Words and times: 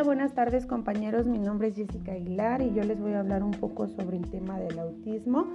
Hola, 0.00 0.06
buenas 0.06 0.32
tardes 0.32 0.64
compañeros, 0.64 1.26
mi 1.26 1.38
nombre 1.38 1.68
es 1.68 1.76
Jessica 1.76 2.12
Aguilar 2.12 2.62
y 2.62 2.72
yo 2.72 2.82
les 2.84 2.98
voy 2.98 3.12
a 3.12 3.20
hablar 3.20 3.42
un 3.42 3.50
poco 3.50 3.86
sobre 3.86 4.16
el 4.16 4.30
tema 4.30 4.58
del 4.58 4.78
autismo, 4.78 5.46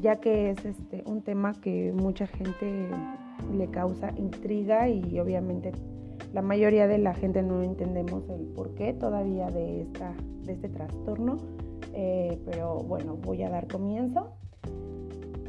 ya 0.00 0.16
que 0.16 0.52
es 0.52 0.64
este, 0.64 1.02
un 1.04 1.20
tema 1.20 1.52
que 1.60 1.92
mucha 1.94 2.26
gente 2.26 2.88
le 3.54 3.66
causa 3.66 4.10
intriga 4.16 4.88
y 4.88 5.20
obviamente 5.20 5.72
la 6.32 6.40
mayoría 6.40 6.86
de 6.86 6.96
la 6.96 7.12
gente 7.12 7.42
no 7.42 7.62
entendemos 7.62 8.26
el 8.30 8.46
porqué 8.46 8.94
todavía 8.94 9.50
de, 9.50 9.82
esta, 9.82 10.14
de 10.44 10.52
este 10.54 10.70
trastorno, 10.70 11.36
eh, 11.92 12.40
pero 12.46 12.76
bueno, 12.76 13.18
voy 13.18 13.42
a 13.42 13.50
dar 13.50 13.68
comienzo. 13.68 14.32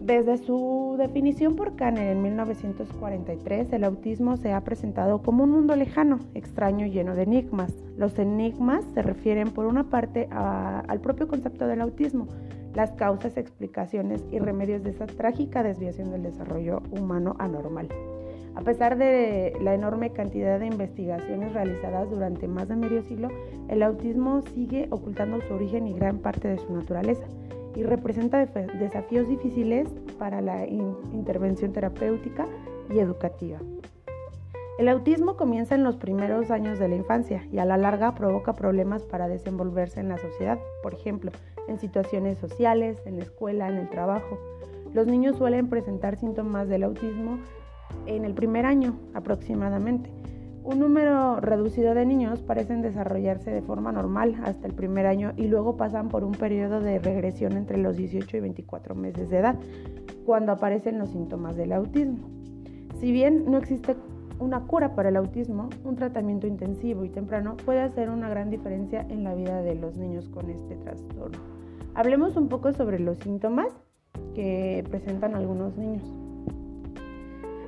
Desde 0.02 0.38
su 0.38 0.96
definición 0.98 1.56
por 1.56 1.76
Kanner 1.76 2.08
en 2.08 2.24
1943, 2.24 3.72
el 3.72 3.84
autismo 3.84 4.36
se 4.36 4.52
ha 4.52 4.60
presentado 4.62 5.22
como 5.22 5.44
un 5.44 5.52
mundo 5.52 5.76
lejano, 5.76 6.18
extraño 6.34 6.88
y 6.88 6.90
lleno 6.90 7.14
de 7.14 7.22
enigmas. 7.22 7.72
Los 7.98 8.18
enigmas 8.18 8.84
se 8.96 9.04
refieren 9.04 9.52
por 9.52 9.68
una 9.68 9.92
parte 9.92 10.28
al 10.32 11.00
propio 11.02 11.28
concepto 11.28 11.68
del 11.68 11.82
autismo, 11.82 12.28
las 12.74 12.94
causas, 12.94 13.38
explicaciones 13.38 14.26
y 14.32 14.40
remedios 14.40 14.82
de 14.82 14.90
esa 14.90 15.06
trágica 15.06 15.62
desviación 15.62 16.10
del 16.10 16.24
desarrollo 16.24 16.82
humano 16.90 17.36
anormal. 17.38 17.88
A 18.56 18.62
pesar 18.62 18.98
de 18.98 19.54
la 19.62 19.76
enorme 19.76 20.10
cantidad 20.10 20.60
de 20.60 20.66
investigaciones 20.66 21.54
realizadas 21.54 22.10
durante 22.10 22.48
más 22.48 22.68
de 22.68 22.76
medio 22.76 23.04
siglo, 23.04 23.30
el 23.70 23.84
autismo 23.84 24.42
sigue 24.42 24.88
ocultando 24.90 25.40
su 25.42 25.54
origen 25.54 25.86
y 25.86 25.94
gran 25.94 26.18
parte 26.18 26.48
de 26.48 26.58
su 26.58 26.74
naturaleza 26.74 27.28
y 27.76 27.84
representa 27.84 28.46
desafíos 28.46 29.28
difíciles 29.28 29.88
para 30.18 30.42
la 30.42 30.66
intervención 30.68 31.74
terapéutica 31.74 32.48
y 32.90 33.00
educativa. 33.00 33.60
El 34.78 34.88
autismo 34.88 35.38
comienza 35.38 35.76
en 35.76 35.84
los 35.84 35.98
primeros 35.98 36.50
años 36.50 36.80
de 36.80 36.88
la 36.88 36.96
infancia 36.96 37.46
y 37.52 37.60
a 37.60 37.66
la 37.66 37.78
larga 37.78 38.16
provoca 38.16 38.54
problemas 38.54 39.04
para 39.04 39.28
desenvolverse 39.28 40.00
en 40.00 40.10
la 40.10 40.18
sociedad, 40.18 40.58
por 40.82 40.94
ejemplo, 40.94 41.32
en 41.68 41.80
situaciones 41.80 42.38
sociales, 42.40 42.98
en 43.06 43.18
la 43.18 43.24
escuela, 43.24 43.68
en 43.68 43.78
el 43.78 43.90
trabajo. 43.90 44.40
Los 44.94 45.08
niños 45.08 45.38
suelen 45.38 45.70
presentar 45.70 46.18
síntomas 46.18 46.68
del 46.68 46.84
autismo 46.84 47.38
en 48.06 48.26
el 48.26 48.34
primer 48.34 48.66
año 48.66 48.98
aproximadamente 49.14 50.10
un 50.64 50.80
número 50.80 51.40
reducido 51.40 51.96
de 51.96 52.06
niños 52.06 52.42
parecen 52.42 52.82
desarrollarse 52.82 53.52
de 53.52 53.62
forma 53.62 53.92
normal 53.92 54.36
hasta 54.44 54.68
el 54.68 54.74
primer 54.74 55.08
año 55.08 55.34
y 55.36 55.48
luego 55.48 55.76
pasan 55.76 56.10
por 56.10 56.24
un 56.24 56.34
periodo 56.34 56.80
de 56.80 57.00
regresión 57.00 57.54
entre 57.54 57.78
los 57.78 57.98
18 57.98 58.38
y 58.38 58.40
24 58.40 58.96
meses 58.96 59.30
de 59.30 59.40
edad, 59.40 59.60
cuando 60.26 60.52
aparecen 60.52 61.00
los 61.00 61.10
síntomas 61.10 61.56
del 61.56 61.74
autismo. 61.74 62.30
Si 63.00 63.12
bien 63.12 63.46
no 63.50 63.58
existe 63.58 63.96
una 64.40 64.62
cura 64.62 64.96
para 64.96 65.10
el 65.10 65.18
autismo, 65.18 65.70
un 65.84 65.96
tratamiento 65.96 66.48
intensivo 66.48 67.06
y 67.06 67.10
temprano 67.10 67.58
puede 67.58 67.82
hacer 67.82 68.10
una 68.10 68.30
gran 68.30 68.50
diferencia 68.50 69.06
en 69.10 69.24
la 69.24 69.34
vida 69.34 69.62
de 69.62 69.76
los 69.76 69.98
niños 69.98 70.30
con 70.30 70.50
este 70.50 70.76
trastorno. 70.76 71.40
Hablemos 71.96 72.38
un 72.38 72.48
poco 72.48 72.72
sobre 72.72 73.00
los 73.00 73.18
síntomas 73.20 73.74
que 74.34 74.84
presentan 74.90 75.36
algunos 75.36 75.78
niños. 75.78 76.04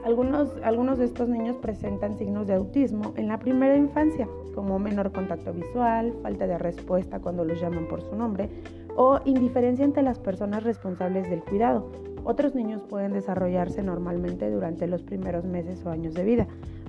Algunos, 0.04 0.50
algunos 0.64 0.98
de 0.98 1.06
estos 1.06 1.30
niños 1.30 1.56
presentan 1.58 2.18
signos 2.18 2.48
de 2.48 2.56
autismo 2.56 3.14
en 3.16 3.30
la 3.30 3.40
primera 3.40 3.78
infancia, 3.78 4.28
como 4.54 4.78
menor 4.78 5.14
contacto 5.14 5.54
visual, 5.54 6.14
falta 6.22 6.46
de 6.46 6.58
respuesta 6.58 7.20
cuando 7.20 7.46
los 7.46 7.62
llaman 7.62 7.88
por 7.88 8.02
su 8.02 8.14
nombre 8.14 8.50
o 8.98 9.22
indiferencia 9.24 9.86
entre 9.86 10.04
las 10.04 10.20
personas 10.20 10.64
responsables 10.64 11.30
del 11.30 11.42
cuidado. 11.42 11.90
Otros 12.26 12.54
niños 12.54 12.84
pueden 12.84 13.14
desarrollarse 13.14 13.82
normalmente 13.82 14.50
durante 14.52 14.88
los 14.88 15.04
primeros 15.04 15.46
meses 15.46 15.86
o 15.86 15.90
años 15.90 16.14
de 16.14 16.24
vida, 16.26 16.48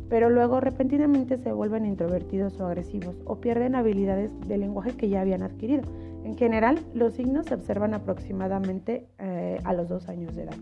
pero 0.09 0.29
luego 0.29 0.61
repentinamente 0.61 1.39
se 1.39 1.53
vuelven 1.53 1.87
introvertidos 1.87 2.61
o 2.61 2.67
agresivos 2.67 3.15
o 3.27 3.37
pierden 3.37 3.77
habilidades 3.77 4.33
de 4.41 4.59
lenguaje 4.59 4.97
que 4.97 5.09
ya 5.09 5.21
habían 5.21 5.43
adquirido. 5.43 5.83
En 6.25 6.37
general, 6.37 6.81
los 6.95 7.15
signos 7.15 7.47
se 7.47 7.55
observan 7.55 7.95
aproximadamente 7.95 9.07
eh, 9.19 9.59
a 9.63 9.73
los 9.73 9.89
dos 9.89 10.09
años 10.09 10.35
de 10.35 10.43
edad. 10.45 10.57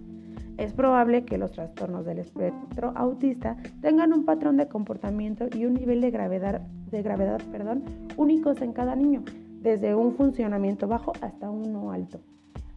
Es 0.59 0.73
probable 0.73 1.25
que 1.25 1.39
los 1.39 1.53
trastornos 1.53 2.05
del 2.05 2.19
espectro 2.19 2.93
autista 2.95 3.57
tengan 3.81 4.13
un 4.13 4.25
patrón 4.25 4.57
de 4.57 4.69
comportamiento 4.69 5.47
y 5.55 5.65
un 5.65 5.75
nivel 5.75 6.01
de 6.01 6.11
gravedad, 6.11 6.61
de 6.91 7.03
gravedad 7.03 7.41
perdón, 7.51 7.85
únicos 8.17 8.61
en 8.63 8.73
cada 8.73 8.95
niño, 8.95 9.23
desde 9.61 9.95
un 9.95 10.15
funcionamiento 10.15 10.87
bajo 10.89 11.13
hasta 11.21 11.51
uno 11.51 11.93
alto. 11.93 12.21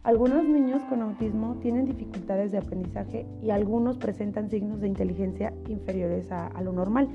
Algunos 0.04 0.44
niños 0.44 0.82
con 0.84 1.02
autismo 1.02 1.56
tienen 1.60 1.84
dificultades 1.84 2.52
de 2.52 2.58
aprendizaje 2.58 3.26
y 3.42 3.50
algunos 3.50 3.98
presentan 3.98 4.48
signos 4.48 4.80
de 4.80 4.86
inteligencia 4.86 5.52
inferiores 5.68 6.30
a, 6.30 6.46
a 6.46 6.62
lo 6.62 6.72
normal. 6.72 7.08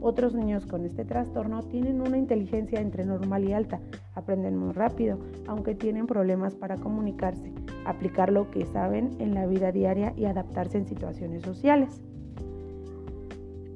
Otros 0.00 0.34
niños 0.34 0.64
con 0.64 0.84
este 0.84 1.04
trastorno 1.04 1.62
tienen 1.64 2.00
una 2.00 2.16
inteligencia 2.16 2.80
entre 2.80 3.04
normal 3.04 3.44
y 3.44 3.52
alta, 3.52 3.80
aprenden 4.14 4.56
muy 4.56 4.72
rápido, 4.72 5.18
aunque 5.46 5.74
tienen 5.74 6.06
problemas 6.06 6.54
para 6.54 6.76
comunicarse, 6.76 7.52
aplicar 7.84 8.30
lo 8.30 8.50
que 8.50 8.64
saben 8.66 9.16
en 9.18 9.34
la 9.34 9.46
vida 9.46 9.72
diaria 9.72 10.12
y 10.16 10.26
adaptarse 10.26 10.78
en 10.78 10.86
situaciones 10.86 11.42
sociales. 11.42 12.00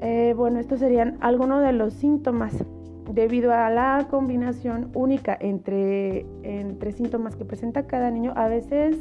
Eh, 0.01 0.35
bueno, 0.37 0.61
estos 0.61 0.79
serían 0.79 1.17
algunos 1.21 1.63
de 1.63 1.73
los 1.73 1.93
síntomas. 1.95 2.65
Debido 3.13 3.53
a 3.53 3.69
la 3.69 4.07
combinación 4.09 4.91
única 4.95 5.37
entre, 5.41 6.25
entre 6.45 6.93
síntomas 6.93 7.35
que 7.35 7.45
presenta 7.45 7.87
cada 7.89 8.11
niño, 8.13 8.33
a 8.37 8.47
veces 8.47 8.97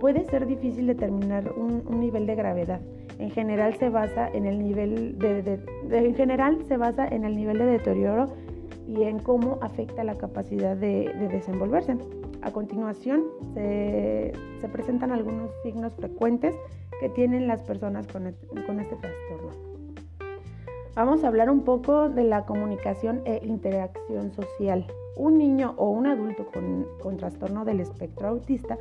puede 0.00 0.24
ser 0.24 0.46
difícil 0.46 0.86
determinar 0.86 1.52
un 1.52 2.00
nivel 2.00 2.26
de 2.26 2.34
gravedad 2.34 2.80
en 3.18 3.30
general 3.30 3.74
se 3.78 3.88
basa 3.88 4.28
en 4.28 4.46
el 4.46 4.58
nivel 4.58 5.18
de, 5.18 5.60
en 5.90 6.14
general 6.14 6.64
se 6.66 6.76
basa 6.76 7.06
en 7.06 7.24
el 7.24 7.36
nivel 7.36 7.58
de 7.58 7.66
deterioro 7.66 8.28
y 8.86 9.02
en 9.04 9.18
cómo 9.18 9.58
afecta 9.62 10.04
la 10.04 10.14
capacidad 10.16 10.76
de, 10.76 11.12
desenvolverse. 11.30 11.96
A 12.42 12.50
continuación 12.50 13.24
se, 13.54 14.32
presentan 14.72 15.12
algunos 15.12 15.50
signos 15.62 15.94
frecuentes 15.94 16.54
que 17.00 17.08
tienen 17.08 17.46
las 17.46 17.62
personas 17.62 18.06
con, 18.08 18.26
este, 18.26 18.96
trastorno. 18.96 19.50
Vamos 20.94 21.24
a 21.24 21.28
hablar 21.28 21.50
un 21.50 21.62
poco 21.62 22.08
de 22.08 22.24
la 22.24 22.44
comunicación 22.44 23.22
e 23.24 23.40
interacción 23.44 24.32
social. 24.32 24.86
Un 25.16 25.38
niño 25.38 25.74
o 25.76 25.90
un 25.90 26.06
adulto 26.06 26.46
con 27.00 27.16
trastorno 27.16 27.64
del 27.64 27.80
espectro 27.80 28.28
autista 28.28 28.78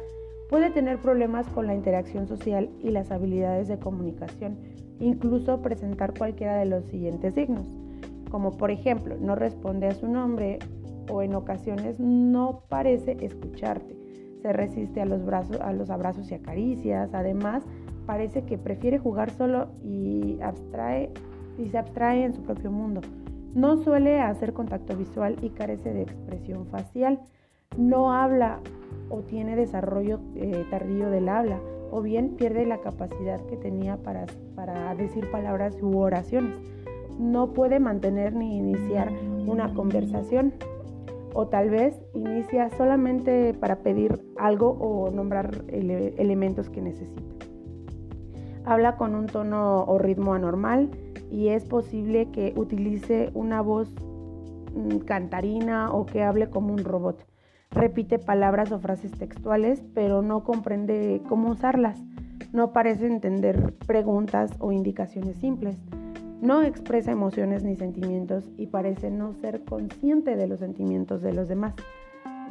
Puede 0.50 0.70
tener 0.70 1.00
problemas 1.00 1.48
con 1.48 1.68
la 1.68 1.74
interacción 1.74 2.28
social 2.28 2.70
y 2.82 2.92
las 2.92 3.12
habilidades 3.12 3.68
de 3.68 3.80
comunicación, 3.80 4.58
incluso 5.00 5.62
presentar 5.62 6.14
cualquiera 6.18 6.58
de 6.58 6.66
los 6.66 6.86
siguientes 6.86 7.34
signos, 7.34 7.66
como 8.30 8.52
por 8.52 8.72
ejemplo 8.72 9.16
no 9.20 9.36
responde 9.36 9.88
a 9.88 9.96
su 9.96 10.08
nombre 10.08 10.60
o 11.12 11.22
en 11.22 11.36
ocasiones 11.36 12.00
no 12.00 12.64
parece 12.70 13.18
escucharte, 13.22 13.96
se 14.42 14.54
resiste 14.54 15.02
a 15.02 15.06
los, 15.06 15.26
brazos, 15.26 15.60
a 15.62 15.74
los 15.74 15.90
abrazos 15.90 16.30
y 16.32 16.36
acaricias, 16.36 17.14
además 17.14 17.64
parece 18.06 18.44
que 18.44 18.58
prefiere 18.58 19.00
jugar 19.00 19.32
solo 19.32 19.70
y, 19.84 20.38
y 21.58 21.70
se 21.70 21.78
abstrae 21.78 22.24
en 22.24 22.34
su 22.34 22.42
propio 22.42 22.72
mundo. 22.72 23.02
No 23.56 23.78
suele 23.78 24.20
hacer 24.20 24.54
contacto 24.54 24.98
visual 24.98 25.38
y 25.42 25.50
carece 25.50 25.94
de 25.94 26.02
expresión 26.02 26.66
facial. 26.68 27.20
No 27.78 28.12
habla 28.12 28.60
o 29.14 29.22
tiene 29.22 29.56
desarrollo 29.56 30.20
eh, 30.36 30.66
tardío 30.72 31.10
del 31.12 31.30
habla 31.30 31.60
o 31.92 32.02
bien 32.02 32.30
pierde 32.30 32.66
la 32.66 32.80
capacidad 32.80 33.40
que 33.46 33.56
tenía 33.56 33.98
para, 33.98 34.26
para 34.56 34.96
decir 34.96 35.30
palabras 35.30 35.78
u 35.80 36.00
oraciones. 36.00 36.58
No 37.20 37.54
puede 37.54 37.80
mantener 37.80 38.34
ni 38.34 38.58
iniciar 38.58 39.12
una 39.46 39.72
conversación 39.76 40.54
o 41.36 41.48
tal 41.48 41.70
vez 41.70 41.96
inicia 42.16 42.72
solamente 42.72 43.54
para 43.54 43.78
pedir 43.78 44.20
algo 44.38 44.70
o 44.80 45.12
nombrar 45.12 45.64
elementos 45.68 46.72
que 46.72 46.82
necesita. 46.82 47.22
Habla 48.66 48.98
con 48.98 49.14
un 49.14 49.28
tono 49.28 49.84
o 49.84 50.00
ritmo 50.00 50.34
anormal 50.34 50.90
y 51.30 51.50
es 51.50 51.66
posible 51.66 52.32
que 52.32 52.54
utilice 52.56 53.30
una 53.36 53.62
voz 53.62 53.94
mm, 54.74 55.00
cantarina 55.06 55.92
o 55.94 56.08
que 56.08 56.24
hable 56.24 56.50
como 56.50 56.74
un 56.74 56.84
robot. 56.84 57.33
Repite 57.74 58.20
palabras 58.20 58.72
o 58.72 58.78
frases 58.78 59.12
textuales, 59.12 59.84
pero 59.96 60.22
no 60.22 60.44
comprende 60.44 61.22
cómo 61.28 61.50
usarlas. 61.50 62.00
No 62.52 62.72
parece 62.72 63.08
entender 63.08 63.74
preguntas 63.88 64.52
o 64.60 64.72
indicaciones 64.72 65.38
simples. 65.38 65.76
No 66.40 66.62
expresa 66.62 67.12
emociones 67.12 67.64
ni 67.64 67.76
sentimientos 67.76 68.44
y 68.58 68.68
parece 68.68 69.10
no 69.10 69.34
ser 69.34 69.64
consciente 69.64 70.36
de 70.36 70.48
los 70.48 70.60
sentimientos 70.60 71.24
de 71.24 71.34
los 71.34 71.48
demás. 71.48 71.74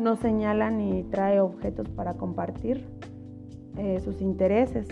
No 0.00 0.16
señala 0.16 0.70
ni 0.70 1.04
trae 1.04 1.40
objetos 1.40 1.88
para 1.90 2.14
compartir 2.14 2.84
eh, 3.76 4.00
sus 4.00 4.20
intereses. 4.20 4.88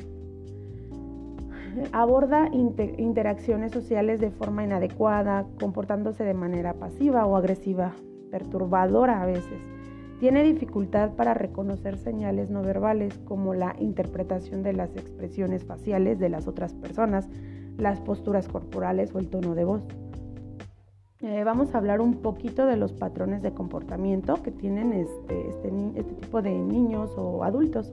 Aborda 1.91 2.49
interacciones 2.53 3.73
sociales 3.73 4.21
de 4.21 4.31
forma 4.31 4.63
inadecuada, 4.63 5.47
comportándose 5.59 6.23
de 6.23 6.35
manera 6.35 6.75
pasiva 6.75 7.27
o 7.27 7.37
agresiva, 7.37 7.95
perturbadora 8.31 9.23
a 9.23 9.27
veces 9.27 9.80
tiene 10.21 10.43
dificultad 10.43 11.15
para 11.15 11.33
reconocer 11.33 11.97
señales 11.97 12.51
no 12.51 12.61
verbales 12.61 13.19
como 13.25 13.55
la 13.55 13.75
interpretación 13.81 14.63
de 14.63 14.75
las 14.75 14.95
expresiones 14.95 15.65
faciales 15.65 16.19
de 16.19 16.29
las 16.29 16.47
otras 16.47 16.75
personas, 16.75 17.27
las 17.79 18.01
posturas 18.01 18.47
corporales 18.47 19.15
o 19.15 19.19
el 19.19 19.29
tono 19.29 19.55
de 19.55 19.65
voz. 19.65 19.83
eh, 21.23 21.43
vamos 21.43 21.75
a 21.75 21.79
hablar 21.79 22.03
un 22.03 22.17
poquito 22.17 22.67
de 22.67 22.77
los 22.77 22.93
patrones 22.93 23.43
de 23.43 23.53
comportamiento 23.53 24.43
que 24.43 24.51
tienen 24.51 24.93
este, 24.93 25.49
este, 25.49 25.73
este 25.97 26.15
tipo 26.15 26.43
de 26.43 26.53
niños 26.53 27.13
o 27.17 27.43
adultos. 27.43 27.91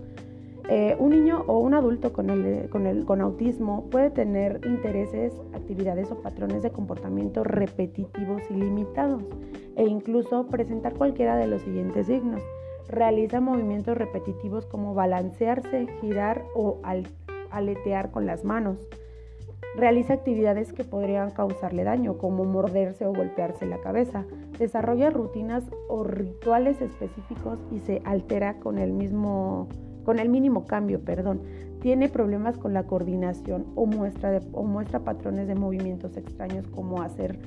Eh, 0.70 0.98
un 1.00 1.12
niño 1.12 1.46
o 1.48 1.60
un 1.60 1.74
adulto 1.74 2.12
con, 2.12 2.30
el, 2.30 2.70
con, 2.70 2.88
el, 2.88 3.06
con 3.06 3.22
autismo 3.22 3.90
puede 3.90 4.10
tener 4.10 4.60
intereses, 4.66 5.34
actividades 5.54 6.12
o 6.12 6.22
patrones 6.22 6.62
de 6.62 6.72
comportamiento 6.72 7.46
repetitivos 7.46 8.42
y 8.50 8.56
limitados 8.56 9.24
e 9.78 9.86
incluso 9.86 10.48
presentar 10.48 10.94
cualquiera 10.96 11.38
de 11.38 11.48
los 11.48 11.62
siguientes 11.62 12.08
signos. 12.08 12.42
Realiza 12.90 13.40
movimientos 13.40 13.98
repetitivos 13.98 14.66
como 14.66 14.94
balancearse, 14.94 15.88
girar 16.02 16.44
o 16.54 16.82
aletear 17.50 18.12
con 18.12 18.26
las 18.26 18.44
manos. 18.44 18.90
Realiza 19.78 20.16
actividades 20.16 20.74
que 20.74 20.84
podrían 20.84 21.32
causarle 21.32 21.84
daño, 21.84 22.18
como 22.18 22.44
morderse 22.44 23.06
o 23.06 23.14
golpearse 23.14 23.66
la 23.66 23.80
cabeza. 23.80 24.26
Desarrolla 24.58 25.12
rutinas 25.12 25.64
o 25.88 26.04
rituales 26.04 26.82
específicos 26.82 27.60
y 27.72 27.80
se 27.80 28.02
altera 28.04 28.60
con 28.60 28.80
el 28.80 28.92
mismo 28.92 29.70
con 30.08 30.20
el 30.20 30.30
mínimo 30.30 30.64
cambio, 30.64 31.02
perdón, 31.02 31.42
tiene 31.82 32.08
problemas 32.08 32.58
con 32.58 32.72
la 32.72 32.84
coordinación 32.84 33.66
o 33.76 33.86
muestra, 33.86 34.40
o 34.54 34.64
muestra 34.64 35.02
patrones 35.02 35.50
de 35.50 35.56
movimientos 35.56 36.16
extraños 36.16 36.66
como 36.70 37.02
hacer, 37.02 37.38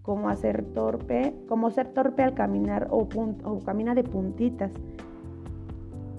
como 0.00 0.30
hacer 0.30 0.64
torpe, 0.72 1.34
como 1.46 1.70
ser 1.70 1.88
torpe 1.88 2.22
al 2.22 2.32
caminar 2.32 2.88
o, 2.90 3.06
o 3.44 3.58
camina 3.62 3.94
de 3.94 4.04
puntitas. 4.04 4.72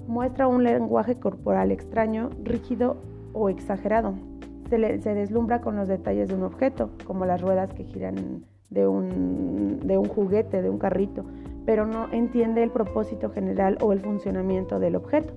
Muestra 0.08 0.48
un 0.48 0.64
lenguaje 0.64 1.16
corporal 1.16 1.72
extraño, 1.72 2.30
rígido 2.44 2.98
o 3.34 3.50
exagerado. 3.50 4.14
Se, 4.70 5.02
se 5.02 5.16
deslumbra 5.16 5.62
con 5.62 5.76
los 5.76 5.88
detalles 5.88 6.28
de 6.28 6.36
un 6.36 6.44
objeto, 6.44 6.92
como 7.08 7.26
las 7.26 7.42
ruedas 7.42 7.74
que 7.74 7.84
giran 7.84 8.46
de 8.70 8.88
un, 8.88 9.80
de 9.84 9.98
un 9.98 10.08
juguete, 10.08 10.62
de 10.62 10.70
un 10.70 10.78
carrito, 10.78 11.26
pero 11.66 11.88
no 11.88 12.10
entiende 12.12 12.62
el 12.62 12.70
propósito 12.70 13.32
general 13.32 13.80
o 13.82 13.92
el 13.92 14.02
funcionamiento 14.02 14.78
del 14.78 14.98
objeto 14.98 15.34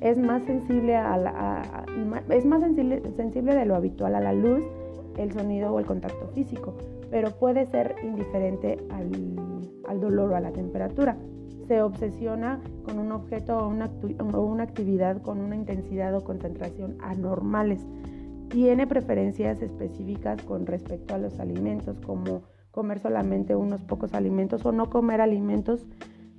es 0.00 0.18
más 0.18 0.42
sensible, 0.44 0.96
a, 0.96 1.84
es 2.30 2.44
más 2.44 2.60
sensible, 2.60 3.54
de 3.54 3.64
lo 3.64 3.74
habitual 3.74 4.14
a 4.14 4.20
la 4.20 4.32
luz, 4.32 4.62
el 5.16 5.32
sonido 5.32 5.72
o 5.72 5.78
el 5.78 5.86
contacto 5.86 6.28
físico, 6.34 6.74
pero 7.10 7.30
puede 7.30 7.66
ser 7.66 7.96
indiferente 8.02 8.78
al, 8.90 10.00
dolor 10.00 10.32
o 10.32 10.36
a 10.36 10.40
la 10.40 10.52
temperatura. 10.52 11.16
Se 11.66 11.82
obsesiona 11.82 12.60
con 12.84 12.98
un 12.98 13.10
objeto 13.12 13.58
o 13.58 13.68
una 13.68 14.62
actividad 14.62 15.22
con 15.22 15.40
una 15.40 15.56
intensidad 15.56 16.14
o 16.14 16.22
concentración 16.22 16.96
anormales. 17.00 17.80
Tiene 18.50 18.86
preferencias 18.86 19.60
específicas 19.62 20.40
con 20.42 20.66
respecto 20.66 21.14
a 21.14 21.18
los 21.18 21.40
alimentos, 21.40 21.98
como 22.00 22.42
comer 22.70 23.00
solamente 23.00 23.56
unos 23.56 23.82
pocos 23.82 24.14
alimentos 24.14 24.64
o 24.66 24.70
no 24.70 24.90
comer 24.90 25.20
alimentos 25.20 25.86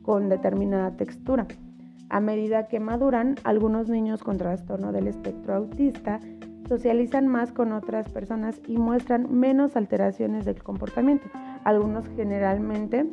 con 0.03 0.29
determinada 0.29 0.95
textura. 0.95 1.47
A 2.09 2.19
medida 2.19 2.67
que 2.67 2.79
maduran, 2.79 3.35
algunos 3.43 3.89
niños 3.89 4.23
con 4.23 4.37
trastorno 4.37 4.91
del 4.91 5.07
espectro 5.07 5.55
autista 5.55 6.19
socializan 6.67 7.27
más 7.27 7.51
con 7.51 7.71
otras 7.71 8.09
personas 8.09 8.61
y 8.67 8.77
muestran 8.77 9.33
menos 9.33 9.75
alteraciones 9.75 10.45
del 10.45 10.61
comportamiento. 10.61 11.27
Algunos 11.63 12.07
generalmente, 12.15 13.05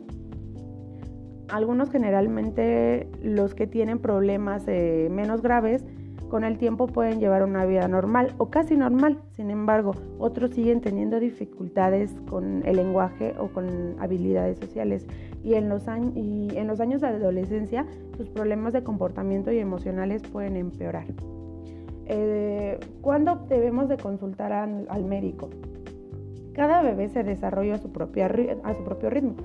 algunos 1.48 1.90
generalmente 1.90 3.08
los 3.22 3.54
que 3.54 3.66
tienen 3.66 3.98
problemas 3.98 4.64
eh, 4.66 5.08
menos 5.10 5.42
graves 5.42 5.84
con 6.34 6.42
el 6.42 6.58
tiempo 6.58 6.88
pueden 6.88 7.20
llevar 7.20 7.44
una 7.44 7.64
vida 7.64 7.86
normal 7.86 8.34
o 8.38 8.50
casi 8.50 8.76
normal. 8.76 9.20
Sin 9.36 9.50
embargo, 9.50 9.92
otros 10.18 10.50
siguen 10.50 10.80
teniendo 10.80 11.20
dificultades 11.20 12.10
con 12.28 12.66
el 12.66 12.74
lenguaje 12.74 13.36
o 13.38 13.46
con 13.46 13.94
habilidades 14.00 14.58
sociales. 14.58 15.06
Y 15.44 15.54
en 15.54 15.68
los, 15.68 15.86
años 15.86 17.00
de 17.00 17.06
adolescencia, 17.06 17.86
sus 18.16 18.28
problemas 18.30 18.72
de 18.72 18.82
comportamiento 18.82 19.52
y 19.52 19.60
emocionales 19.60 20.22
pueden 20.22 20.56
empeorar. 20.56 21.06
Eh, 22.06 22.80
¿Cuándo 23.00 23.46
debemos 23.48 23.88
de 23.88 23.96
consultar 23.96 24.50
al, 24.52 25.04
médico? 25.04 25.50
Cada 26.52 26.82
bebé 26.82 27.10
se 27.10 27.22
desarrolla 27.22 27.76
a 27.76 27.78
su, 27.78 27.86
a 27.86 28.74
su 28.74 28.84
propio 28.84 29.08
ritmo 29.08 29.36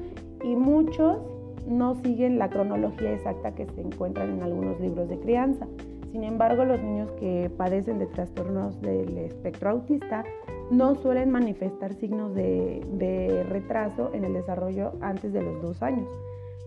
y 0.44 0.56
muchos 0.56 1.20
no 1.68 1.94
siguen 2.02 2.40
la 2.40 2.50
cronología 2.50 3.14
exacta 3.14 3.54
que 3.54 3.68
se 3.68 3.82
encuentran 3.82 4.32
en 4.32 4.42
algunos 4.42 4.80
libros 4.80 5.08
de 5.08 5.20
crianza. 5.20 5.68
Sin 6.12 6.24
embargo, 6.24 6.66
los 6.66 6.82
niños 6.82 7.12
que 7.20 7.52
padecen 7.56 8.00
de 8.00 8.08
trastornos 8.08 8.82
del 8.82 9.18
espectro 9.18 9.70
autista 9.70 10.24
no 10.72 10.96
suelen 10.96 11.30
manifestar 11.32 11.94
signos 11.94 12.34
de, 12.34 13.46
retraso 13.50 14.12
en 14.14 14.26
el 14.26 14.34
desarrollo 14.34 14.94
antes 15.02 15.34
de 15.34 15.42
los 15.42 15.62
dos 15.62 15.82
años. 15.84 16.08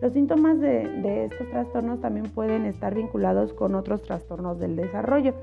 Los 0.01 0.13
síntomas 0.13 0.61
de 0.61 1.25
estos 1.25 1.49
trastornos 1.51 2.01
también 2.01 2.27
pueden 2.27 2.67
estar 2.67 2.95
vinculados 2.95 3.53
con 3.53 3.75
otros 3.75 4.03
trastornos 4.03 4.59
del 4.59 4.77
desarrollo. 4.77 5.35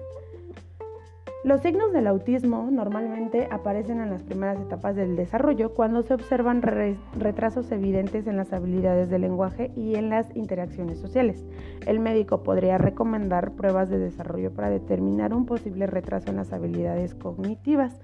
Los 1.41 1.62
signos 1.62 1.94
del 1.94 2.07
autismo 2.07 2.68
normalmente 2.69 3.47
aparecen 3.50 4.01
en 4.01 4.09
las 4.09 4.24
primeras 4.24 4.59
etapas 4.59 4.97
del 4.97 5.15
desarrollo 5.15 5.74
cuando 5.74 6.03
se 6.03 6.13
observan 6.13 6.62
retrasos 6.62 7.71
evidentes 7.71 8.27
en 8.27 8.36
las 8.36 8.51
habilidades 8.51 9.09
del 9.09 9.21
lenguaje 9.21 9.71
y 9.74 9.95
en 9.95 10.09
las 10.09 10.36
interacciones 10.36 11.00
sociales. 11.00 11.45
El 11.88 12.01
médico 12.01 12.44
podría 12.44 12.77
recomendar 12.77 13.53
pruebas 13.53 13.89
de 13.89 14.00
desarrollo 14.00 14.53
para 14.53 14.69
determinar 14.69 15.33
un 15.33 15.45
posible 15.45 15.88
retraso 15.88 16.30
en 16.30 16.36
las 16.36 16.51
habilidades 16.51 17.15
cognitivas, 17.15 18.01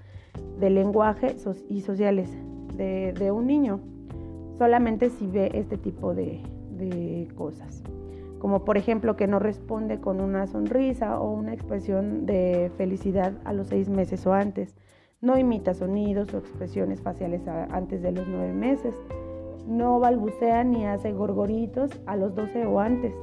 del 0.58 0.74
lenguaje 0.74 1.36
y 1.68 1.82
sociales 1.82 2.30
de, 2.74 3.30
un 3.30 3.46
niño, 3.46 3.80
solamente 4.56 5.10
si 5.10 5.26
ve 5.26 5.50
este 5.52 5.76
tipo 5.76 6.14
de 6.14 6.40
cosas 7.34 7.82
como 8.38 8.64
por 8.64 8.76
ejemplo 8.76 9.16
que 9.16 9.26
no 9.26 9.38
responde 9.38 10.00
con 10.00 10.20
una 10.20 10.46
sonrisa 10.46 11.18
o 11.20 11.32
una 11.32 11.54
expresión 11.54 12.26
de 12.26 12.70
felicidad 12.76 13.32
a 13.44 13.52
los 13.52 13.68
seis 13.68 13.88
meses 13.88 14.26
o 14.26 14.32
antes, 14.32 14.74
no 15.20 15.38
imita 15.38 15.74
sonidos 15.74 16.32
o 16.34 16.38
expresiones 16.38 17.00
faciales 17.00 17.42
antes 17.48 18.02
de 18.02 18.12
los 18.12 18.28
nueve 18.28 18.52
meses, 18.52 18.94
no 19.66 19.98
balbucea 19.98 20.62
ni 20.64 20.86
hace 20.86 21.12
gorgoritos 21.12 21.90
a 22.06 22.16
los 22.16 22.34
12 22.34 22.66
o 22.66 22.80
antes, 22.80 23.14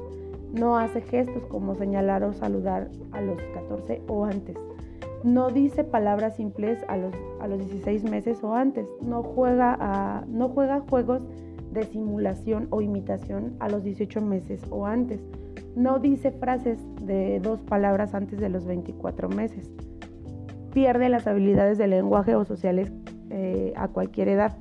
no 0.52 0.76
hace 0.76 1.00
gestos 1.00 1.44
como 1.46 1.74
señalar 1.74 2.22
o 2.22 2.32
saludar 2.32 2.90
a 3.12 3.20
los 3.20 3.40
14 3.54 4.02
o 4.08 4.24
antes, 4.24 4.56
no 5.22 5.48
dice 5.48 5.84
palabras 5.84 6.36
simples 6.36 6.84
a 6.88 6.96
los, 6.96 7.14
a 7.40 7.48
los 7.48 7.58
16 7.60 8.04
meses 8.10 8.44
o 8.44 8.54
antes, 8.54 8.86
no 9.00 9.22
juega, 9.22 9.76
a, 9.80 10.24
no 10.28 10.50
juega 10.50 10.80
juegos 10.80 11.22
de 11.74 11.84
simulación 11.84 12.68
o 12.70 12.80
imitación 12.80 13.56
a 13.60 13.68
los 13.68 13.84
18 13.84 14.20
meses 14.22 14.62
o 14.70 14.86
antes. 14.86 15.20
No 15.76 15.98
dice 15.98 16.30
frases 16.30 16.78
de 17.02 17.40
dos 17.40 17.60
palabras 17.60 18.14
antes 18.14 18.40
de 18.40 18.48
los 18.48 18.64
24 18.64 19.28
meses. 19.28 19.70
Pierde 20.72 21.08
las 21.08 21.26
habilidades 21.26 21.78
de 21.78 21.88
lenguaje 21.88 22.34
o 22.34 22.44
sociales 22.44 22.92
eh, 23.30 23.72
a 23.76 23.88
cualquier 23.88 24.28
edad. 24.28 24.56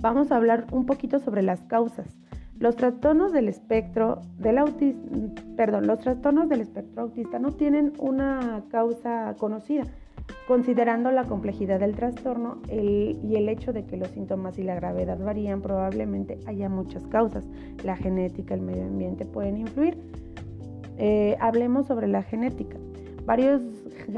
Vamos 0.00 0.32
a 0.32 0.36
hablar 0.36 0.66
un 0.72 0.86
poquito 0.86 1.18
sobre 1.18 1.42
las 1.42 1.60
causas. 1.62 2.18
Los 2.58 2.76
trastornos 2.76 3.32
del 3.32 3.48
espectro 3.48 4.20
del 4.38 4.58
autismo, 4.58 5.34
perdón, 5.56 5.86
los 5.86 6.00
trastornos 6.00 6.48
del 6.48 6.60
espectro 6.60 7.02
autista 7.02 7.38
no 7.38 7.52
tienen 7.52 7.92
una 7.98 8.64
causa 8.70 9.34
conocida 9.38 9.84
Considerando 10.46 11.10
la 11.10 11.24
complejidad 11.24 11.80
del 11.80 11.94
trastorno 11.94 12.58
y 12.68 13.34
el 13.34 13.48
hecho 13.48 13.72
de 13.72 13.84
que 13.84 13.96
los 13.96 14.08
síntomas 14.08 14.58
y 14.58 14.62
la 14.62 14.74
gravedad 14.74 15.18
varían, 15.18 15.62
probablemente 15.62 16.38
haya 16.46 16.68
muchas 16.68 17.06
causas. 17.06 17.48
La 17.82 17.96
genética, 17.96 18.54
el 18.54 18.60
medio 18.60 18.84
ambiente 18.84 19.24
pueden 19.24 19.56
influir. 19.56 19.96
Eh, 20.98 21.36
hablemos 21.40 21.86
sobre 21.86 22.08
la 22.08 22.22
genética. 22.22 22.76
Varios, 23.24 23.62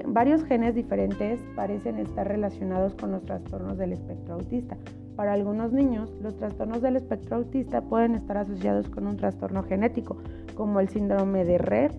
varios 0.06 0.42
genes 0.42 0.74
diferentes 0.74 1.40
parecen 1.54 1.98
estar 1.98 2.26
relacionados 2.26 2.94
con 2.96 3.12
los 3.12 3.24
trastornos 3.24 3.78
del 3.78 3.92
espectro 3.92 4.34
autista. 4.34 4.76
Para 5.14 5.32
algunos 5.32 5.72
niños, 5.72 6.12
los 6.20 6.36
trastornos 6.36 6.82
del 6.82 6.96
espectro 6.96 7.36
autista 7.36 7.82
pueden 7.82 8.16
estar 8.16 8.36
asociados 8.36 8.90
con 8.90 9.06
un 9.06 9.16
trastorno 9.16 9.62
genético, 9.62 10.16
como 10.56 10.80
el 10.80 10.88
síndrome 10.88 11.44
de 11.44 11.58
Rett 11.58 11.94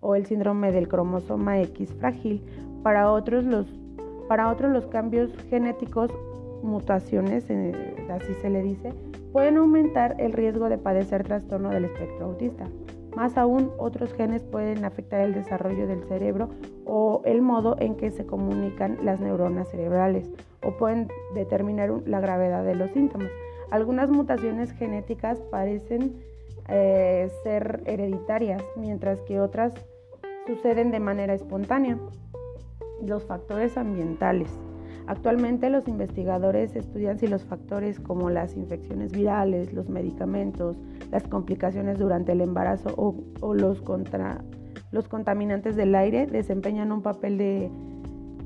o 0.00 0.14
el 0.14 0.24
síndrome 0.24 0.70
del 0.70 0.86
cromosoma 0.88 1.60
X 1.60 1.92
frágil 1.94 2.42
para 2.86 3.10
otros 3.10 3.42
los, 3.42 3.66
para 4.28 4.48
otros 4.48 4.70
los 4.70 4.86
cambios 4.86 5.32
genéticos, 5.50 6.08
mutaciones, 6.62 7.44
eh, 7.50 7.96
así 8.08 8.32
se 8.34 8.48
le 8.48 8.62
dice, 8.62 8.92
pueden 9.32 9.56
aumentar 9.56 10.14
el 10.20 10.32
riesgo 10.32 10.68
de 10.68 10.78
padecer 10.78 11.24
trastorno 11.24 11.70
del 11.70 11.86
espectro 11.86 12.26
autista. 12.26 12.68
Más 13.16 13.36
aún, 13.36 13.72
otros 13.76 14.14
genes 14.14 14.44
pueden 14.44 14.84
afectar 14.84 15.20
el 15.22 15.34
desarrollo 15.34 15.88
del 15.88 16.04
cerebro 16.04 16.48
o 16.84 17.22
el 17.24 17.42
modo 17.42 17.74
en 17.80 17.96
que 17.96 18.12
se 18.12 18.24
comunican 18.24 18.98
las 19.04 19.18
neuronas 19.18 19.68
cerebrales 19.68 20.30
o 20.62 20.76
pueden 20.76 21.08
determinar 21.34 21.90
la 22.06 22.20
gravedad 22.20 22.64
de 22.64 22.76
los 22.76 22.92
síntomas. 22.92 23.32
Algunas 23.72 24.10
mutaciones 24.10 24.70
genéticas 24.70 25.40
parecen 25.50 26.22
eh, 26.68 27.32
ser 27.42 27.82
hereditarias, 27.84 28.62
mientras 28.76 29.20
que 29.22 29.40
otras 29.40 29.74
suceden 30.46 30.92
de 30.92 31.00
manera 31.00 31.34
espontánea 31.34 31.98
los 33.04 33.24
factores 33.24 33.76
ambientales. 33.76 34.50
Actualmente 35.06 35.70
los 35.70 35.86
investigadores 35.86 36.74
estudian 36.74 37.18
si 37.18 37.28
los 37.28 37.44
factores 37.44 38.00
como 38.00 38.28
las 38.28 38.56
infecciones 38.56 39.12
virales, 39.12 39.72
los 39.72 39.88
medicamentos, 39.88 40.76
las 41.12 41.22
complicaciones 41.28 41.98
durante 41.98 42.32
el 42.32 42.40
embarazo 42.40 42.92
o, 42.96 43.54
los, 43.54 43.82
contra, 43.82 44.42
los 44.90 45.06
contaminantes 45.06 45.76
del 45.76 45.94
aire 45.94 46.26
desempeñan 46.26 46.90
un 46.90 47.02
papel 47.02 47.38
de, 47.38 47.70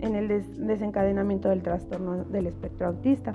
en 0.00 0.16
el 0.16 0.28
desencadenamiento 0.28 1.48
del 1.48 1.62
trastorno 1.62 2.24
del 2.24 2.46
espectro 2.46 2.88
autista. 2.88 3.34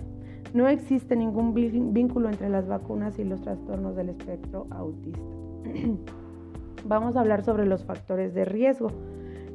No 0.53 0.67
existe 0.67 1.15
ningún 1.15 1.53
vínculo 1.53 2.29
entre 2.29 2.49
las 2.49 2.67
vacunas 2.67 3.17
y 3.17 3.23
los 3.23 3.41
trastornos 3.41 3.95
del 3.95 4.09
espectro 4.09 4.67
autista. 4.69 5.19
Vamos 6.87 7.17
a 7.17 7.21
hablar 7.21 7.43
sobre 7.43 7.65
los 7.65 7.83
factores 7.83 8.35
de 8.35 8.45
riesgo. 8.45 8.89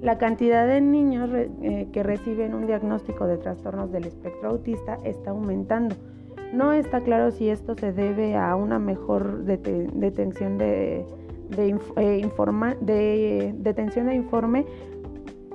La 0.02 0.16
cantidad 0.16 0.66
de 0.66 0.80
niños 0.80 1.30
eh, 1.34 1.88
que 1.92 2.02
reciben 2.02 2.54
un 2.54 2.66
diagnóstico 2.66 3.26
de 3.26 3.36
trastornos 3.36 3.92
del 3.92 4.06
espectro 4.06 4.48
autista 4.48 4.98
está 5.04 5.30
aumentando. 5.30 5.94
No 6.54 6.72
está 6.72 7.02
claro 7.02 7.30
si 7.30 7.50
esto 7.50 7.74
se 7.74 7.92
debe 7.92 8.34
a 8.34 8.56
una 8.56 8.78
mejor 8.78 9.44
detención 9.44 10.56
de, 10.56 11.04
eh, 11.58 13.54
detención 13.58 14.06
de 14.06 14.14
informe, 14.14 14.64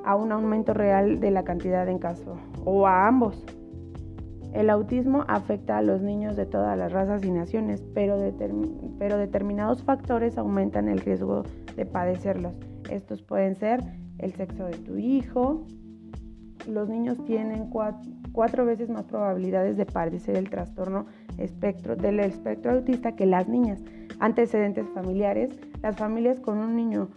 a 0.03 0.15
un 0.15 0.31
aumento 0.31 0.75
real 0.75 1.19
de 1.19 1.31
la 1.31 1.43
cantidad 1.43 1.89
en 1.89 1.97
caso 1.97 2.35
o 2.63 2.85
a 2.85 3.07
ambos. 3.07 3.43
El 4.53 4.69
autismo 4.69 5.25
afecta 5.27 5.79
a 5.79 5.81
los 5.81 6.01
niños 6.01 6.35
de 6.35 6.45
todas 6.45 6.77
las 6.77 6.91
razas 6.91 7.25
y 7.25 7.31
naciones, 7.31 7.83
pero 7.95 8.19
determinados 8.19 9.83
factores 9.83 10.37
aumentan 10.37 10.87
el 10.87 10.99
riesgo 10.99 11.43
de 11.75 11.85
padecerlos. 11.87 12.53
Estos 12.89 13.23
pueden 13.23 13.55
ser 13.55 13.81
el 14.19 14.33
sexo 14.33 14.65
de 14.65 14.77
tu 14.77 14.97
hijo. 14.97 15.65
Los 16.67 16.89
niños 16.89 17.23
tienen 17.25 17.69
cuatro, 18.31 18.65
veces 18.65 18.89
más 18.89 19.03
probabilidades 19.03 19.77
de 19.77 19.85
padecer 19.85 20.35
el 20.35 20.49
trastorno 20.49 21.05
espectro, 21.37 21.95
del 21.95 22.19
espectro 22.19 22.71
autista 22.71 23.15
que 23.15 23.25
las 23.25 23.47
niñas. 23.47 23.81
Antecedentes 24.19 24.87
familiares. 24.93 25.49
Las 25.81 25.97
familias 25.97 26.39
con 26.39 26.57
un 26.57 26.75
niño 26.75 27.09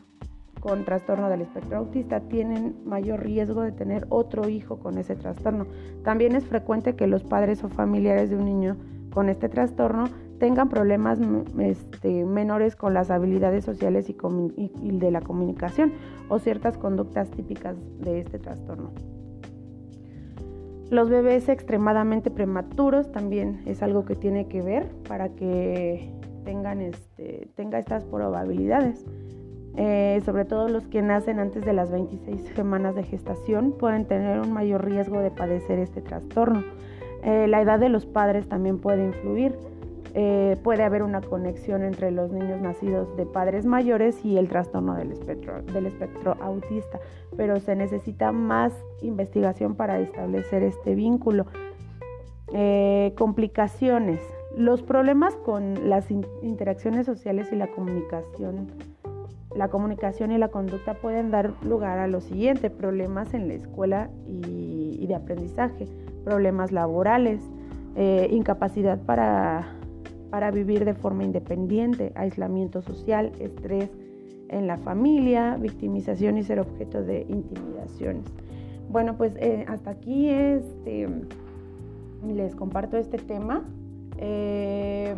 con 0.61 0.85
trastorno 0.85 1.29
del 1.31 1.43
espectro 1.43 1.79
autista 1.79 2.21
tienen 2.21 2.75
mayor 2.85 3.23
riesgo 3.23 3.63
de 3.63 3.73
tener 3.73 4.07
otro 4.09 4.49
hijo 4.49 4.79
con 4.79 4.99
ese 4.99 5.15
trastorno. 5.15 5.67
También 6.03 6.35
es 6.35 6.45
frecuente 6.45 6.97
que 6.97 7.07
los 7.07 7.23
padres 7.23 7.63
o 7.65 7.69
familiares 7.69 8.31
de 8.31 8.37
un 8.37 8.45
niño 8.45 8.77
con 9.11 9.29
este 9.29 9.49
trastorno 9.49 10.09
tengan 10.39 10.69
problemas 10.69 11.19
este, 11.59 12.25
menores 12.25 12.77
con 12.77 12.95
las 12.95 13.11
habilidades 13.11 13.65
sociales 13.65 14.09
y, 14.09 14.17
de 14.99 15.11
la 15.11 15.21
comunicación 15.21 15.93
o 16.29 16.39
ciertas 16.39 16.79
conductas 16.79 17.31
típicas 17.31 17.77
de 18.01 18.21
este 18.21 18.39
trastorno. 18.39 18.91
Los 20.91 21.11
bebés 21.11 21.49
extremadamente 21.49 22.31
prematuros 22.31 23.13
también 23.13 23.61
es 23.67 23.83
algo 23.83 24.05
que 24.05 24.17
tiene 24.17 24.49
que 24.49 24.63
ver 24.63 24.89
para 25.07 25.29
que 25.31 26.11
tengan 26.45 26.81
este, 26.81 27.49
tenga 27.57 27.79
estas 27.79 28.05
probabilidades. 28.05 29.05
Eh, 29.77 30.21
sobre 30.25 30.45
todo 30.45 30.69
los 30.69 30.87
que 30.89 31.03
nacen 31.03 31.39
antes 31.39 31.65
de 31.65 31.73
las 31.73 31.93
26 31.93 32.41
semanas 32.57 32.97
de 32.97 33.05
gestación 33.05 33.73
pueden 33.79 34.07
tener 34.07 34.41
un 34.41 34.53
mayor 34.53 34.85
riesgo 34.85 35.21
de 35.21 35.31
padecer 35.31 35.79
este 35.79 36.01
trastorno. 36.01 36.65
Eh, 37.23 37.47
la 37.49 37.61
edad 37.61 37.79
de 37.79 37.89
los 37.89 38.07
padres 38.07 38.49
también 38.49 38.79
puede 38.79 39.05
influir. 39.05 39.55
Eh, 40.21 40.57
puede 40.65 40.83
haber 40.83 41.05
una 41.05 41.21
conexión 41.21 41.85
entre 41.85 42.11
los 42.11 42.33
niños 42.33 42.61
nacidos 42.61 43.17
de 43.17 43.25
padres 43.25 43.65
mayores 43.65 44.25
y 44.25 44.37
el 44.37 44.49
trastorno 44.49 44.97
del 44.97 45.13
espectro, 45.13 45.63
del 45.63 45.87
espectro 45.87 46.37
autista, 46.41 46.99
pero 47.37 47.61
se 47.61 47.77
necesita 47.77 48.33
más 48.33 48.73
investigación 49.01 49.77
para 49.77 50.01
establecer 50.01 50.65
este 50.65 50.97
vínculo. 50.97 51.47
Eh, 52.53 53.15
complicaciones. 53.17 54.21
Los 54.57 54.83
problemas 54.83 55.37
con 55.37 55.89
las 55.89 56.11
interacciones 56.11 57.07
sociales 57.07 57.53
y 57.53 57.55
la 57.55 57.69
comunicación. 57.69 58.73
La 59.55 59.69
comunicación 59.69 60.33
y 60.33 60.39
la 60.39 60.49
conducta 60.49 60.95
pueden 60.95 61.31
dar 61.31 61.53
lugar 61.63 62.01
a 62.01 62.09
lo 62.09 62.21
siguiente, 62.21 62.71
problemas 62.71 63.35
en 63.35 63.47
la 63.47 63.55
escuela 63.55 64.11
y, 64.27 65.07
de 65.07 65.15
aprendizaje, 65.15 65.87
problemas 66.25 66.73
laborales, 66.73 67.41
eh, 67.95 68.27
incapacidad 68.33 68.99
para 68.99 69.78
para 70.31 70.51
vivir 70.51 70.85
de 70.85 70.95
forma 70.95 71.25
independiente, 71.25 72.13
aislamiento 72.15 72.83
social, 72.83 73.33
estrés 73.39 73.91
en 74.49 74.67
la 74.67 74.79
familia, 74.79 75.57
victimización 75.61 76.39
y 76.39 76.43
ser 76.43 76.61
objeto 76.61 77.03
de 77.03 77.27
intimidaciones. 77.29 78.25
Bueno, 78.91 79.17
pues 79.17 79.35
eh, 79.37 79.65
hasta 79.69 79.91
aquí 79.91 80.29
este, 80.31 81.09
les 82.27 82.55
comparto 82.55 82.97
este 82.97 83.19
tema. 83.19 83.65
Eh, 84.17 85.15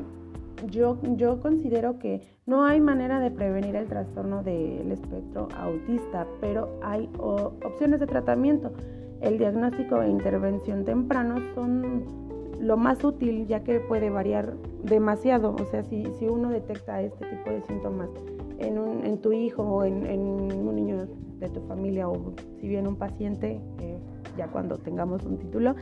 yo, 0.69 0.99
yo 1.17 1.41
considero 1.41 1.99
que 1.99 2.21
no 2.47 2.65
hay 2.65 2.81
manera 2.81 3.21
de 3.21 3.31
prevenir 3.31 3.77
el 3.77 3.87
trastorno 3.87 4.43
del 4.43 4.91
espectro 4.91 5.49
autista, 5.57 6.27
pero 6.41 6.79
hay 6.83 7.09
opciones 7.19 8.01
de 8.01 8.07
tratamiento. 8.07 8.73
El 9.21 9.39
diagnóstico 9.39 10.03
e 10.03 10.09
intervención 10.09 10.85
temprano 10.85 11.37
son 11.55 12.30
lo 12.61 12.77
más 12.77 13.03
útil 13.05 13.47
ya 13.47 13.65
que 13.65 13.81
puede 13.81 14.11
variar 14.11 14.55
demasiado. 14.85 15.55
O 15.55 15.65
sea, 15.71 15.83
si, 15.83 16.07
si 16.19 16.27
uno 16.27 16.51
detecta 16.51 17.01
este 17.03 17.27
tipo 17.27 17.51
de 17.51 17.63
síntomas 17.63 18.11
en, 18.59 18.79
un, 18.79 19.05
en 19.05 19.19
tu 19.19 19.33
hijo 19.33 19.63
o 19.63 19.85
en, 19.85 20.05
un 20.07 20.75
niño 20.75 21.07
de 21.39 21.49
tu 21.49 21.61
familia 21.63 22.09
o 22.09 22.35
si 22.61 22.69
bien 22.69 22.87
un 22.87 22.97
paciente, 22.97 23.61
eh, 23.81 23.99
ya 24.37 24.49
cuando 24.49 24.77
tengamos 24.77 25.25
un 25.25 25.39
título, 25.39 25.75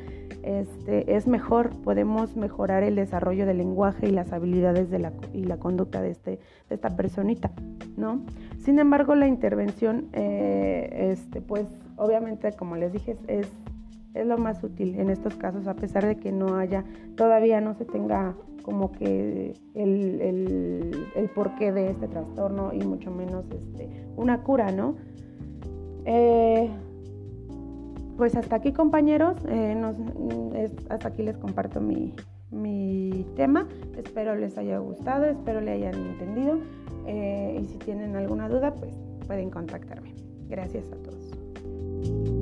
este, 0.43 1.17
es 1.17 1.27
mejor, 1.27 1.71
podemos 1.83 2.37
mejorar 2.37 2.85
el 2.85 2.95
desarrollo 2.95 3.45
del 3.45 3.59
lenguaje 3.59 4.09
y 4.09 4.13
las 4.13 4.33
habilidades 4.33 4.89
de 4.89 5.01
la, 5.01 5.13
y 5.35 5.45
la 5.45 5.59
conducta 5.59 6.01
de, 6.01 6.11
este, 6.11 6.39
de 6.69 6.75
esta 6.75 6.97
personita, 6.97 7.51
¿no? 7.97 8.21
Sin 8.59 8.79
embargo, 8.79 9.17
la 9.17 9.27
intervención, 9.27 10.09
eh, 10.13 11.11
este, 11.13 11.41
pues 11.41 11.67
obviamente, 11.97 12.53
como 12.53 12.77
les 12.77 12.93
dije, 12.93 13.17
es 13.27 13.51
es 14.19 14.27
lo 14.27 14.39
más 14.39 14.63
útil 14.63 14.99
en 14.99 15.11
estos 15.11 15.37
casos, 15.37 15.67
a 15.67 15.75
pesar 15.75 16.07
de 16.07 16.17
que 16.17 16.33
no 16.33 16.57
haya, 16.57 16.85
todavía 17.17 17.61
no 17.61 17.75
se 17.75 17.85
tenga 17.85 18.35
como 18.63 18.93
que 18.93 19.55
el, 19.75 21.31
porqué 21.35 21.73
de 21.73 21.91
este 21.91 22.09
trastorno 22.09 22.73
y 22.75 22.85
mucho 22.85 23.11
menos 23.11 23.47
este, 23.51 23.89
una 24.17 24.43
cura, 24.43 24.73
¿no? 24.73 24.97
Eh, 26.05 26.69
pues 28.17 28.35
hasta 28.35 28.57
aquí 28.57 28.73
compañeros, 28.73 29.37
eh, 29.49 29.81
hasta 30.91 31.09
aquí 31.09 31.23
les 31.23 31.39
comparto 31.39 31.81
mi, 31.81 32.15
mi, 32.51 33.25
tema, 33.37 33.69
espero 33.97 34.35
les 34.35 34.59
haya 34.59 34.79
gustado, 34.79 35.27
espero 35.27 35.61
le 35.61 35.71
hayan 35.71 35.95
entendido 35.95 36.59
eh, 37.07 37.61
y 37.63 37.67
si 37.67 37.79
tienen 37.79 38.17
alguna 38.17 38.49
duda 38.49 38.75
pues 38.75 38.93
pueden 39.27 39.51
contactarme. 39.51 40.15
Gracias 40.49 40.85
a 40.93 40.97
todos. 40.97 42.38